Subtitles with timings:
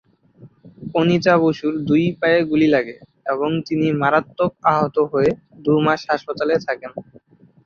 [0.95, 2.95] অনিতা বসুর দুই পায়ে গুলি লাগে
[3.25, 5.31] এবং তিনি মারাত্মক আহত হয়ে
[5.65, 6.91] দু মাস হাসপাতালে থাকেন।